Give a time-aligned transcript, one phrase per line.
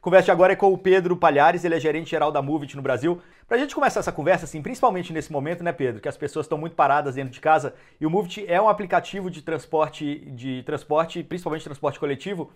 [0.00, 3.20] conversa agora é com o Pedro Palhares, ele é gerente geral da Movit no Brasil.
[3.46, 6.46] Para a gente começar essa conversa, assim, principalmente nesse momento, né, Pedro, que as pessoas
[6.46, 10.62] estão muito paradas dentro de casa e o Movit é um aplicativo de transporte, de
[10.62, 12.50] transporte, principalmente transporte coletivo.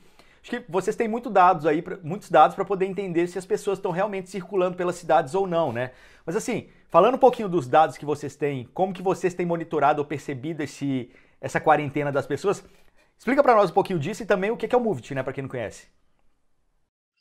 [0.45, 3.79] Acho que vocês têm muito dados aí, muitos dados para poder entender se as pessoas
[3.79, 5.93] estão realmente circulando pelas cidades ou não, né?
[6.27, 10.03] Mas assim, falando um pouquinho dos dados que vocês têm, como que vocês têm monitorado
[10.03, 12.63] ou percebido esse, essa quarentena das pessoas,
[13.19, 15.33] explica para nós um pouquinho disso e também o que é o Movit, né, para
[15.33, 15.87] quem não conhece.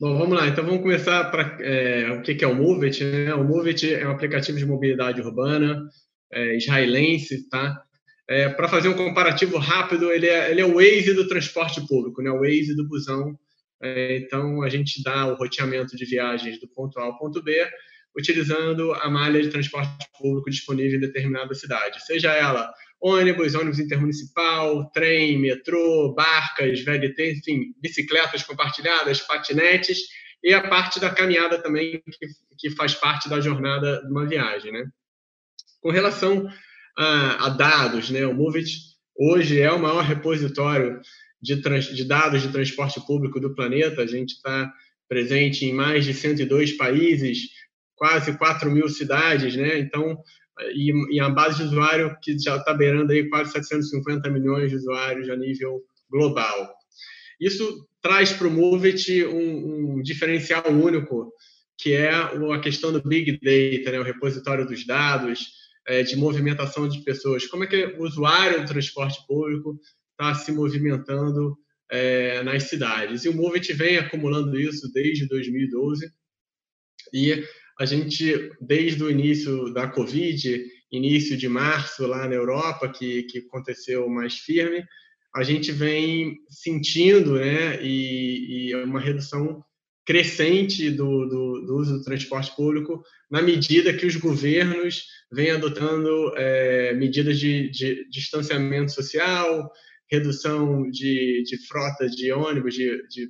[0.03, 0.49] Bom, vamos lá.
[0.49, 3.01] Então vamos começar para é, o que é o Movit.
[3.05, 3.33] Né?
[3.35, 5.81] O Movit é um aplicativo de mobilidade urbana
[6.29, 7.81] é, israelense, tá?
[8.27, 12.21] É, para fazer um comparativo rápido, ele é, ele é o Waze do transporte público,
[12.21, 12.29] né?
[12.31, 13.39] O Waze do busão.
[13.81, 17.65] É, então a gente dá o roteamento de viagens do ponto A ao ponto B,
[18.13, 22.69] utilizando a malha de transporte público disponível em determinada cidade, seja ela
[23.03, 29.99] ônibus, ônibus intermunicipal, trem, metrô, barcas, VLT, enfim, bicicletas compartilhadas, patinetes
[30.41, 34.71] e a parte da caminhada também, que, que faz parte da jornada de uma viagem.
[34.71, 34.85] Né?
[35.81, 36.49] Com relação
[36.97, 38.71] a, a dados, né, o Movit
[39.17, 41.01] hoje é o maior repositório
[41.41, 44.71] de, trans, de dados de transporte público do planeta, a gente está
[45.09, 47.49] presente em mais de 102 países,
[47.95, 49.77] quase 4 mil cidades, né?
[49.77, 50.17] Então,
[50.73, 54.77] e, e a base de usuário que já está beirando aí quase 750 milhões de
[54.77, 56.73] usuários a nível global.
[57.39, 61.31] Isso traz para o Movit um, um, diferencial único,
[61.77, 65.47] que é a questão do Big Data, né, o repositório dos dados,
[65.87, 67.45] é, de movimentação de pessoas.
[67.47, 69.79] Como é que o usuário do transporte público
[70.11, 71.57] está se movimentando
[71.91, 73.25] é, nas cidades?
[73.25, 76.09] E o Movit vem acumulando isso desde 2012
[77.13, 77.43] e
[77.83, 83.39] a gente, desde o início da Covid, início de março lá na Europa, que, que
[83.39, 84.85] aconteceu mais firme,
[85.35, 89.61] a gente vem sentindo né, e, e uma redução
[90.05, 96.31] crescente do, do, do, uso do transporte público na medida que os governos vêm adotando
[96.37, 99.69] é, medidas de, de, distanciamento social,
[100.09, 103.29] redução de, de frota de ônibus, de, de,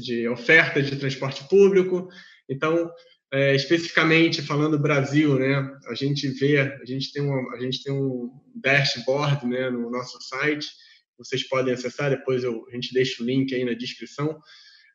[0.00, 2.08] de oferta de transporte público.
[2.48, 2.88] Então,
[3.32, 7.92] é, especificamente falando Brasil, né, a gente vê, a gente tem, uma, a gente tem
[7.92, 10.66] um dashboard né, no nosso site,
[11.18, 14.38] vocês podem acessar, depois eu, a gente deixa o link aí na descrição,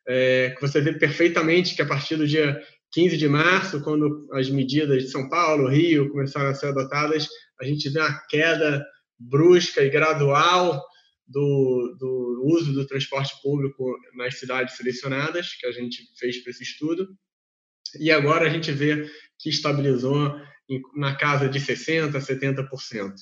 [0.06, 2.60] é, que você vê perfeitamente que a partir do dia
[2.92, 7.28] 15 de março, quando as medidas de São Paulo, Rio começaram a ser adotadas,
[7.60, 8.84] a gente vê uma queda
[9.18, 10.82] brusca e gradual
[11.26, 16.62] do, do uso do transporte público nas cidades selecionadas, que a gente fez para esse
[16.62, 17.08] estudo,
[17.98, 20.40] e agora a gente vê que estabilizou
[20.94, 23.14] na casa de 60%, 70%.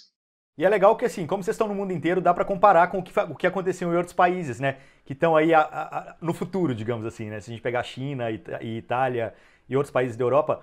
[0.56, 2.99] E é legal que, assim, como vocês estão no mundo inteiro, dá para comparar com
[2.99, 4.77] o que, o que aconteceu em outros países, né?
[5.05, 7.41] Que estão aí a, a, no futuro, digamos assim, né?
[7.41, 9.32] Se a gente pegar China e, e Itália
[9.69, 10.62] e outros países da Europa,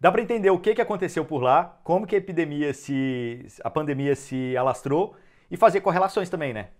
[0.00, 3.46] dá para entender o que, que aconteceu por lá, como que a epidemia se...
[3.62, 5.16] a pandemia se alastrou
[5.48, 6.70] e fazer correlações também, né?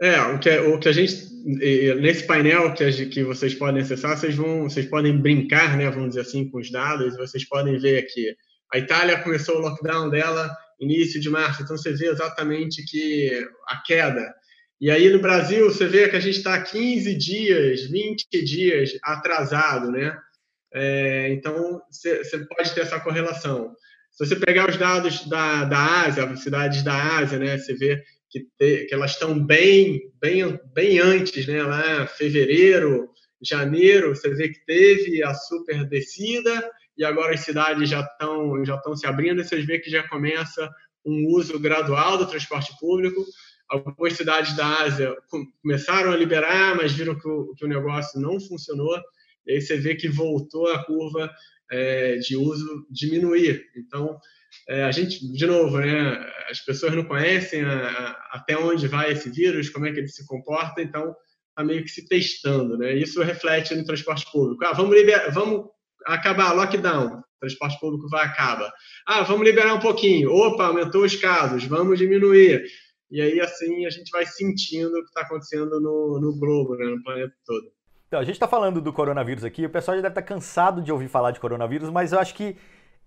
[0.00, 4.34] É, o que, o que a gente, nesse painel que, que vocês podem acessar, vocês,
[4.34, 8.36] vão, vocês podem brincar, né, vamos dizer assim, com os dados, vocês podem ver aqui.
[8.72, 13.82] A Itália começou o lockdown dela início de março, então você vê exatamente que a
[13.82, 14.34] queda.
[14.80, 19.90] E aí no Brasil, você vê que a gente está 15 dias, 20 dias atrasado,
[19.90, 20.16] né?
[20.74, 23.72] É, então, você pode ter essa correlação.
[24.10, 28.40] Se você pegar os dados da, da Ásia, cidades da Ásia, né, você vê que,
[28.58, 31.62] te, que elas estão bem, bem, bem antes, né?
[31.62, 33.08] Lá fevereiro,
[33.42, 38.76] janeiro, você vê que teve a super descida e agora as cidades já estão já
[38.76, 39.40] estão se abrindo.
[39.40, 40.70] E vê que já começa
[41.04, 43.24] um uso gradual do transporte público.
[43.68, 45.14] Algumas cidades da Ásia
[45.62, 48.96] começaram a liberar, mas viram que o, que o negócio não funcionou.
[49.46, 51.30] E aí você vê que voltou a curva
[51.70, 53.64] é, de uso diminuir.
[53.76, 54.18] Então,
[54.68, 56.18] é, a gente, de novo, né,
[56.50, 60.08] as pessoas não conhecem a, a, até onde vai esse vírus, como é que ele
[60.08, 61.14] se comporta, então
[61.50, 62.76] está meio que se testando.
[62.76, 62.94] Né?
[62.94, 64.64] Isso reflete no transporte público.
[64.64, 65.66] Ah, vamos, liber, vamos
[66.04, 68.72] acabar lockdown, transporte público vai acabar.
[69.06, 70.30] Ah, vamos liberar um pouquinho.
[70.32, 72.64] Opa, aumentou os casos, vamos diminuir.
[73.10, 76.86] E aí, assim, a gente vai sentindo o que está acontecendo no, no globo, né,
[76.86, 77.64] no planeta todo.
[78.08, 80.82] Então, a gente está falando do coronavírus aqui, o pessoal já deve estar tá cansado
[80.82, 82.56] de ouvir falar de coronavírus, mas eu acho que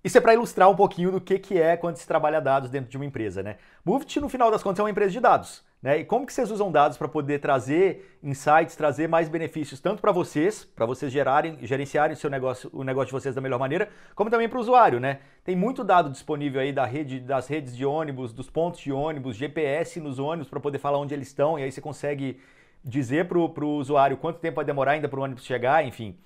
[0.04, 2.90] isso é para ilustrar um pouquinho do que, que é quando se trabalha dados dentro
[2.90, 3.58] de uma empresa, né?
[3.84, 5.64] Movit, no final das contas, é uma empresa de dados.
[5.82, 6.00] Né?
[6.00, 10.12] E como que vocês usam dados para poder trazer insights, trazer mais benefícios, tanto para
[10.12, 13.90] vocês, para vocês gerarem, gerenciarem o seu negócio, o negócio de vocês da melhor maneira,
[14.14, 15.20] como também para o usuário, né?
[15.44, 19.38] Tem muito dado disponível aí da rede, das redes de ônibus, dos pontos de ônibus,
[19.38, 22.40] GPS nos ônibus para poder falar onde eles estão, e aí você consegue
[22.84, 26.18] dizer para o usuário quanto tempo vai demorar ainda para o ônibus chegar, enfim.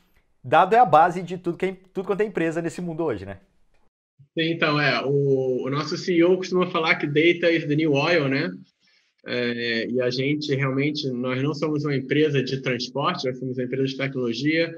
[0.43, 3.25] Dado é a base de tudo, que, é, tudo quanto é empresa nesse mundo hoje,
[3.25, 3.37] né?
[4.37, 5.03] Então, é.
[5.05, 8.51] O, o nosso CEO costuma falar que data is the new oil, né?
[9.25, 13.63] É, e a gente realmente, nós não somos uma empresa de transporte, nós somos uma
[13.63, 14.73] empresa de tecnologia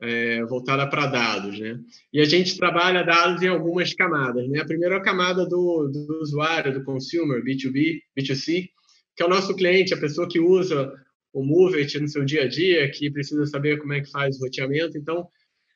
[0.00, 1.78] é, voltada para dados, né?
[2.12, 4.60] E a gente trabalha dados em algumas camadas, né?
[4.60, 8.68] A primeira é a camada do, do usuário, do consumer, B2B, B2C,
[9.16, 10.92] que é o nosso cliente, a pessoa que usa
[11.32, 14.44] o Movet no seu dia a dia, que precisa saber como é que faz o
[14.44, 14.96] roteamento.
[14.96, 15.26] Então,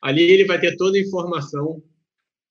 [0.02, 1.82] ali ele vai ter toda a informação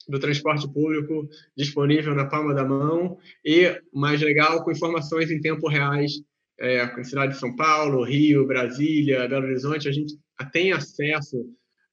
[0.07, 5.67] do transporte público disponível na palma da mão e, mais legal, com informações em tempo
[5.67, 6.13] reais,
[6.59, 10.15] é, com a cidade de São Paulo, Rio, Brasília, Belo Horizonte, a gente
[10.51, 11.37] tem acesso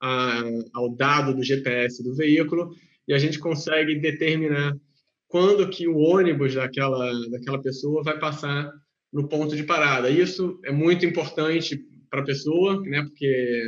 [0.00, 0.42] a,
[0.74, 2.74] ao dado do GPS do veículo
[3.06, 4.76] e a gente consegue determinar
[5.28, 8.70] quando que o ônibus daquela, daquela pessoa vai passar
[9.12, 10.10] no ponto de parada.
[10.10, 11.80] Isso é muito importante
[12.10, 13.62] para a pessoa, né, porque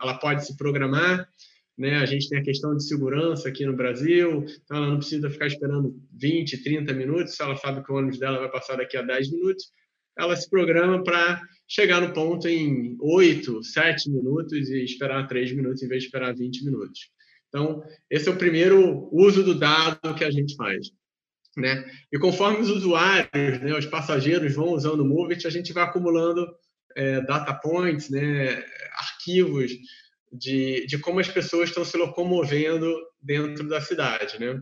[0.00, 1.28] ela pode se programar,
[1.76, 1.96] né?
[1.96, 5.46] A gente tem a questão de segurança aqui no Brasil, então ela não precisa ficar
[5.46, 9.02] esperando 20, 30 minutos, se ela sabe que o ônibus dela vai passar daqui a
[9.02, 9.66] 10 minutos,
[10.18, 15.82] ela se programa para chegar no ponto em 8, 7 minutos e esperar 3 minutos
[15.82, 17.10] em vez de esperar 20 minutos.
[17.48, 20.90] Então, esse é o primeiro uso do dado que a gente faz.
[21.56, 21.90] Né?
[22.12, 26.46] E conforme os usuários, né, os passageiros vão usando o Movit, a gente vai acumulando
[26.94, 28.62] é, data points, né,
[28.98, 29.72] arquivos
[30.32, 34.60] de, de como as pessoas estão se locomovendo dentro da cidade, né?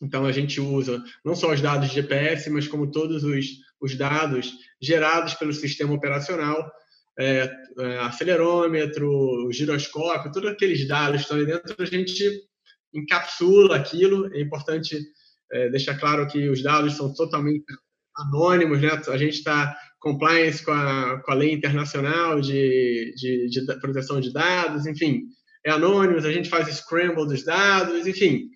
[0.00, 3.46] Então, a gente usa não só os dados de GPS, mas como todos os,
[3.80, 6.70] os dados gerados pelo sistema operacional,
[7.18, 12.48] é, é, acelerômetro, giroscópio, todos aqueles dados que estão ali dentro, a gente
[12.94, 14.32] encapsula aquilo.
[14.34, 14.96] É importante
[15.52, 17.64] é, deixar claro que os dados são totalmente
[18.16, 18.90] anônimos, né?
[19.08, 24.32] A gente está compliance com a, com a lei internacional de, de, de, proteção de
[24.32, 25.24] dados, enfim,
[25.64, 28.48] é anônimos, a gente faz scramble dos dados, enfim.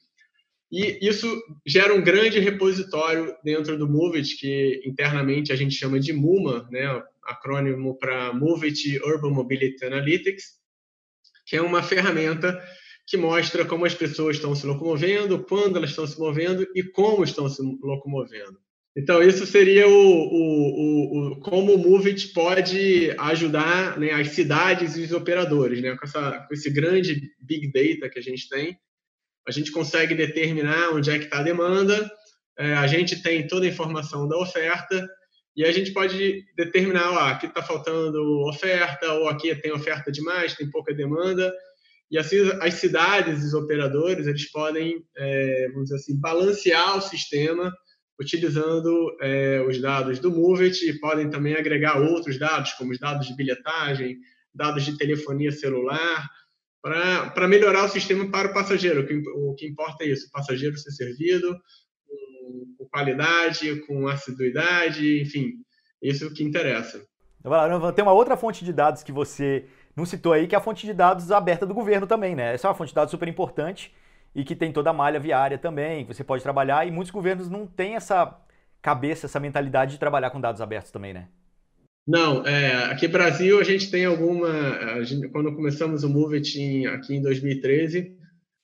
[0.71, 1.27] E isso
[1.67, 7.03] gera um grande repositório dentro do Movit, que internamente a gente chama de MUMA, né,
[7.25, 10.45] acrônimo para Movit Urban Mobility Analytics,
[11.47, 12.59] que é uma ferramenta
[13.07, 17.25] que mostra como as pessoas estão se locomovendo, quando elas estão se movendo e como
[17.25, 18.59] estão se locomovendo.
[18.97, 25.03] Então, isso seria o, o, o, como o Movit pode ajudar né, as cidades e
[25.03, 25.81] os operadores.
[25.81, 25.97] Né?
[25.97, 28.79] Com, essa, com esse grande Big Data que a gente tem,
[29.49, 32.11] a gente consegue determinar onde é que está a demanda,
[32.59, 35.09] é, a gente tem toda a informação da oferta,
[35.57, 40.55] e a gente pode determinar, ó, aqui está faltando oferta, ou aqui tem oferta demais,
[40.55, 41.53] tem pouca demanda,
[42.11, 47.03] e assim as cidades e os operadores, eles podem, é, vamos dizer assim, balancear o
[47.03, 47.73] sistema
[48.23, 53.27] utilizando é, os dados do Movit e podem também agregar outros dados, como os dados
[53.27, 54.19] de bilhetagem,
[54.55, 56.29] dados de telefonia celular,
[56.81, 59.03] para melhorar o sistema para o passageiro.
[59.03, 61.57] O que, o que importa é isso, o passageiro ser servido
[62.07, 65.53] com, com qualidade, com assiduidade, enfim,
[66.01, 67.05] isso é o que interessa.
[67.95, 69.67] Tem uma outra fonte de dados que você
[69.97, 72.55] não citou aí, que é a fonte de dados aberta do governo também, né?
[72.55, 73.93] Essa é uma fonte de dados super importante
[74.35, 77.49] e que tem toda a malha viária também, que você pode trabalhar, e muitos governos
[77.49, 78.39] não têm essa
[78.81, 81.29] cabeça, essa mentalidade de trabalhar com dados abertos também, né?
[82.07, 85.05] Não, é, aqui no Brasil a gente tem alguma.
[85.05, 88.17] Gente, quando começamos o Movit aqui em 2013,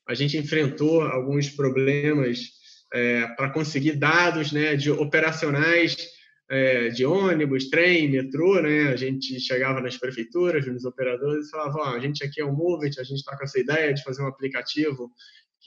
[0.09, 2.41] a gente enfrentou alguns problemas
[2.93, 5.97] é, para conseguir dados né, de operacionais
[6.51, 8.89] é, de ônibus, trem, metrô, né?
[8.89, 12.53] A gente chegava nas prefeituras, nos operadores e falava: oh, a gente aqui é o
[12.53, 15.13] Movit, a gente está com essa ideia de fazer um aplicativo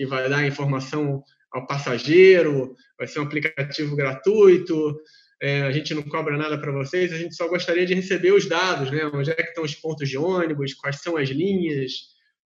[0.01, 5.00] que vai dar informação ao passageiro, vai ser um aplicativo gratuito,
[5.39, 8.48] é, a gente não cobra nada para vocês, a gente só gostaria de receber os
[8.48, 9.05] dados, né?
[9.13, 11.91] Onde é que estão os pontos de ônibus, quais são as linhas,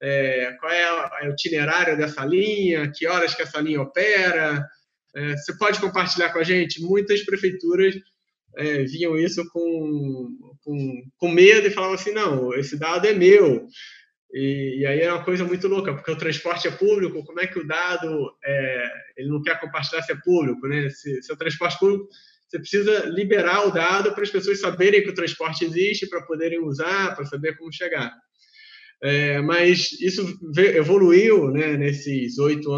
[0.02, 4.66] é, qual é, o itinerário dessa linha, que horas que essa linha opera.
[5.16, 6.82] É, você pode compartilhar com a gente?
[6.82, 7.96] Muitas prefeituras
[8.58, 13.66] é, viam isso com, com, com medo e falavam assim, não, esse dado é meu,
[14.38, 17.48] e, e, aí é uma coisa muito louca, porque o transporte é público, como é
[17.48, 20.90] que o dado é, ele não quer compartilhar se é público, né?
[20.90, 22.10] Se, se é o transporte público,
[22.46, 26.60] você precisa liberar o dado para as pessoas saberem que o transporte existe, para poderem
[26.60, 28.12] usar, para saber como chegar.
[29.02, 32.70] É, mas isso evoluiu né, nesses oito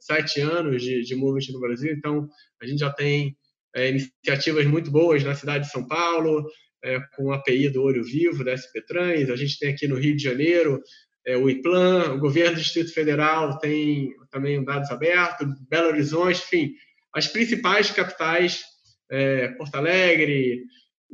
[0.00, 2.26] sete anos de, de Movement no Brasil, então
[2.58, 3.36] a gente já tem
[3.76, 6.46] é, iniciativas muito boas na cidade de São Paulo,
[6.84, 9.96] é, com a API do Olho Vivo, da SP Trans, a gente tem aqui no
[9.96, 10.82] Rio de Janeiro
[11.24, 16.74] é, o IPLAN, o governo do Distrito Federal tem também dados abertos, Belo Horizonte, enfim,
[17.14, 18.62] as principais capitais,
[19.10, 20.64] é, Porto Alegre,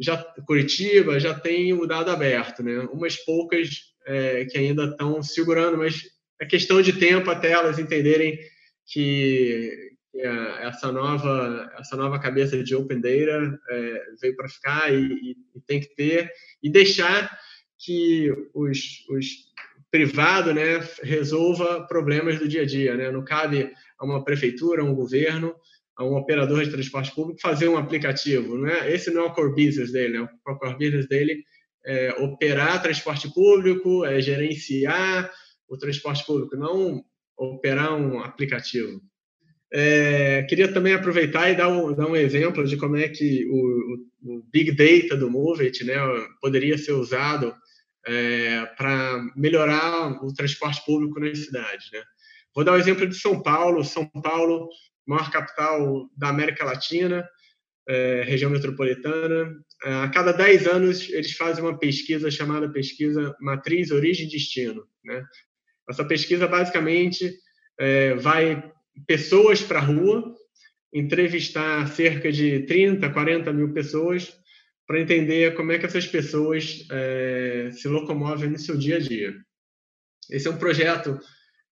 [0.00, 2.78] já Curitiba já tem o dado aberto, né?
[2.92, 3.68] Umas poucas
[4.06, 6.02] é, que ainda estão segurando, mas
[6.40, 8.38] é questão de tempo até elas entenderem
[8.86, 15.36] que essa nova essa nova cabeça de open data é, veio para ficar e, e,
[15.54, 16.30] e, tem que ter.
[16.62, 17.30] E deixar
[17.78, 19.48] que os, os
[19.90, 23.10] privado né resolva problemas do dia a dia né?
[23.10, 25.54] Não cabe a uma prefeitura a um governo
[25.96, 29.32] a um operador de transporte público fazer um aplicativo não é esse não é o
[29.32, 30.28] core business dele né?
[30.46, 31.42] o core business dele
[31.86, 35.32] é operar transporte público é gerenciar
[35.68, 37.02] o transporte público não
[37.36, 39.00] operar um aplicativo
[39.72, 44.36] é, queria também aproveitar e dar um, dar um exemplo de como é que o,
[44.36, 45.94] o, Big Data do Moveit né,
[46.40, 47.54] poderia ser usado
[48.06, 51.90] é, para melhorar o transporte público nas cidades.
[51.92, 52.02] Né?
[52.54, 53.84] Vou dar o um exemplo de São Paulo.
[53.84, 54.68] São Paulo,
[55.06, 57.28] maior capital da América Latina,
[57.86, 59.54] é, região metropolitana.
[59.84, 64.86] É, a cada 10 anos, eles fazem uma pesquisa chamada Pesquisa Matriz Origem e Destino.
[65.04, 65.22] Né?
[65.90, 67.34] Essa pesquisa, basicamente,
[67.78, 68.72] é, vai
[69.06, 70.34] pessoas para a rua,
[70.92, 74.32] entrevistar cerca de 30, 40 mil pessoas
[74.86, 79.34] para entender como é que essas pessoas é, se locomovem no seu dia a dia.
[80.30, 81.18] Esse é um projeto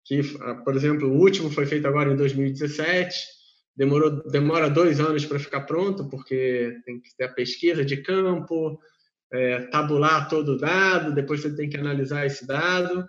[0.05, 0.21] que,
[0.65, 3.17] por exemplo, o último foi feito agora em 2017,
[3.75, 8.79] demorou demora dois anos para ficar pronto, porque tem que ter a pesquisa de campo,
[9.33, 13.07] é, tabular todo o dado, depois você tem que analisar esse dado,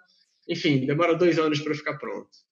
[0.48, 2.47] enfim, demora dois anos para ficar pronto.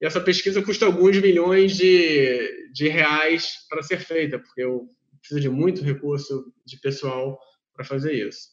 [0.00, 4.88] E essa pesquisa custa alguns milhões de, de reais para ser feita, porque eu
[5.20, 7.38] preciso de muito recurso de pessoal
[7.74, 8.48] para fazer isso.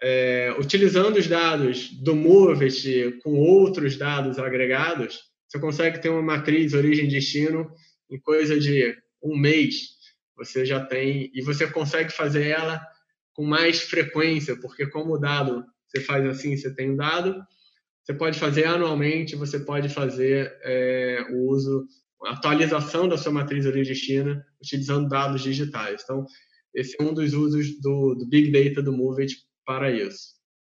[0.00, 6.72] É, utilizando os dados do Movet com outros dados agregados, você consegue ter uma matriz
[6.72, 7.68] origem-destino
[8.08, 9.98] em coisa de um mês.
[10.36, 12.80] Você já tem, e você consegue fazer ela
[13.32, 17.42] com mais frequência, porque como o dado você faz assim, você tem um dado,
[18.08, 21.86] você pode fazer anualmente, você pode fazer é, o uso,
[22.24, 23.94] a atualização da sua matriz origem
[24.62, 26.00] utilizando dados digitais.
[26.04, 26.24] Então,
[26.74, 30.37] esse é um dos usos do, do Big Data do Moveit para isso.